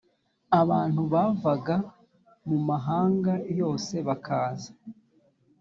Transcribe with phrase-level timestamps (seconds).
[0.61, 1.75] abantu bavaga
[2.47, 4.71] mu mahanga yose bakaza